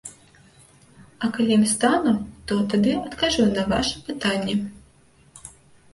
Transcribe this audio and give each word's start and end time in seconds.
А 1.27 1.29
калі 1.35 1.51
ім 1.57 1.65
стану, 1.73 2.13
то 2.51 2.59
тады 2.73 2.95
адкажу 3.09 3.47
на 3.55 3.69
ваша 3.75 3.95
пытанне. 4.11 4.55